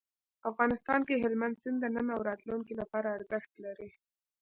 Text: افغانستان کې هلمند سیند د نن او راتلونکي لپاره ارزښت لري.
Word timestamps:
افغانستان 0.49 0.99
کې 1.07 1.21
هلمند 1.23 1.55
سیند 1.61 1.77
د 1.81 1.85
نن 1.95 2.07
او 2.15 2.21
راتلونکي 2.29 2.73
لپاره 2.81 3.15
ارزښت 3.17 3.51
لري. 3.65 3.89